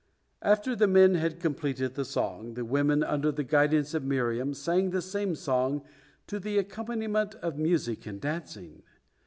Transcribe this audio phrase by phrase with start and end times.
[0.41, 4.89] After the men had completed the song, the women under the guidance of Miriam sang
[4.89, 5.83] the same song
[6.25, 8.81] to the accompaniment of music and dancing.